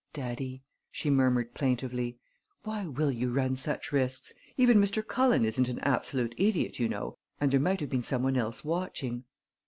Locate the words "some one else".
8.01-8.65